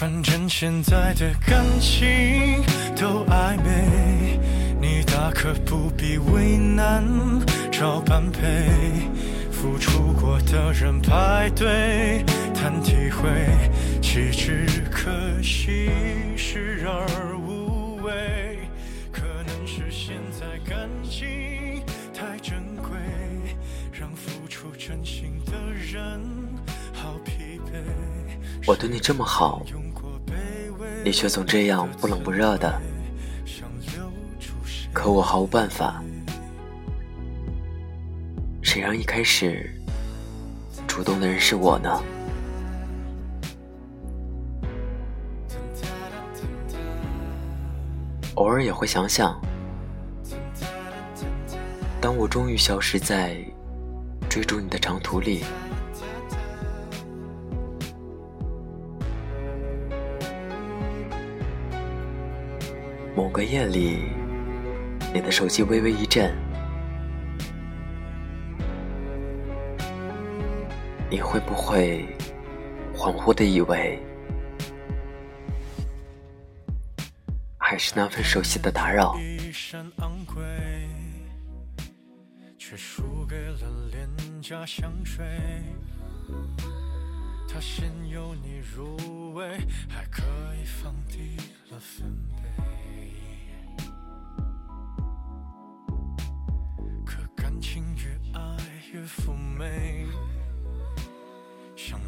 [0.00, 2.64] 反正现在的感情
[2.96, 4.40] 都暧昧，
[4.80, 7.04] 你大可不必为难，
[7.70, 8.40] 找般配。
[9.52, 13.28] 付出过的人排队谈体会，
[14.00, 15.10] 岂止可
[15.42, 15.90] 惜，
[16.34, 18.10] 视而无味。
[19.12, 21.84] 可能是现在感情
[22.14, 22.96] 太珍贵，
[23.92, 26.22] 让付出真心的人
[26.94, 27.84] 好疲惫。
[28.66, 29.62] 我对你这么好，
[31.02, 32.80] 你却总这样不冷不热的，
[34.92, 36.02] 可我毫无办法。
[38.62, 39.74] 谁让一开始
[40.86, 41.90] 主动的人是我呢？
[48.34, 49.40] 偶尔也会想想，
[52.00, 53.36] 当我终于消失在
[54.28, 55.44] 追逐你的长途里。
[63.20, 64.04] 某个夜里，
[65.12, 66.34] 你的手机微微一震，
[71.10, 72.16] 你会不会
[72.94, 74.02] 恍惚的以为，
[77.58, 79.14] 还是那份熟悉的打扰？
[79.18, 80.42] 一身昂贵，
[82.56, 84.08] 却输给了廉
[84.40, 85.26] 价香水。
[87.46, 89.58] 它先由你入味，
[89.90, 90.22] 还可
[90.58, 91.36] 以放低
[91.70, 92.10] 了分
[92.42, 92.49] 贝。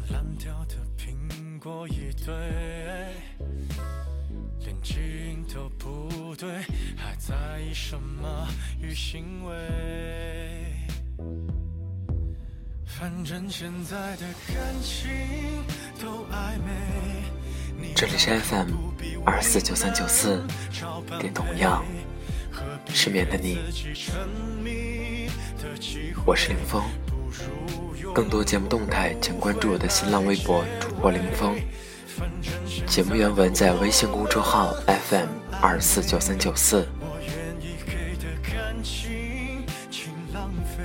[0.09, 2.33] 烂掉的苹果一堆。
[4.59, 6.61] 连基因都不对，
[6.95, 8.47] 还在意什么
[8.79, 9.53] 与行为？
[12.85, 15.09] 反正现在的感情
[15.99, 16.71] 都暧昧。
[17.77, 18.69] 你这里是 FM
[19.25, 20.45] 二四九三九四，
[21.19, 21.83] 给同样
[22.87, 23.57] 失眠的你，
[26.25, 26.81] 我是林峰。
[28.11, 31.55] 更多节目动态，请关注我的新浪微博主播林峰。
[32.85, 34.73] 节目原文在微信公众号
[35.09, 35.27] FM
[35.61, 36.87] 二四九三九四。
[36.99, 37.29] 我愿
[37.61, 40.83] 意给的感情，请浪费。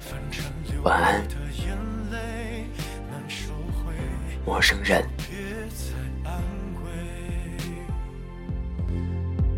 [0.00, 1.76] 反正流晚安的眼
[2.10, 2.66] 泪
[3.10, 3.94] 难收回，
[4.44, 5.06] 陌生人。
[5.16, 5.36] 别
[5.68, 6.42] 再安
[6.84, 6.90] 慰。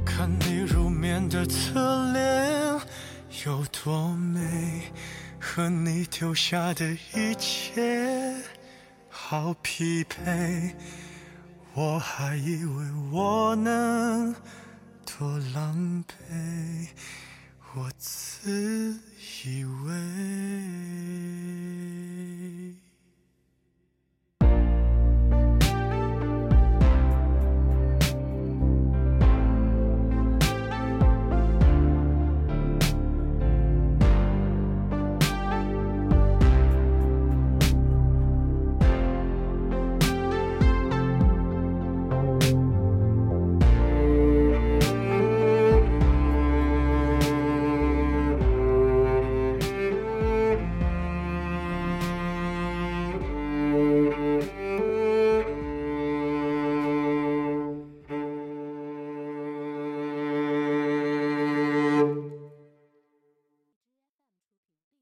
[0.04, 2.80] 看你入眠的侧脸
[3.44, 4.82] 有多美，
[5.56, 6.84] 和你丢下的
[7.14, 8.36] 一切
[9.08, 10.74] 好匹配。
[11.72, 14.34] 我还以为我能
[15.06, 16.88] 多狼狈，